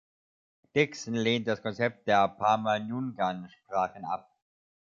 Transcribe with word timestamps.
Dixon 0.75 1.13
lehnt 1.13 1.47
das 1.47 1.61
Konzept 1.61 2.07
der 2.07 2.27
Pama-Nyungan-Sprachen 2.27 4.03
ab. 4.03 4.35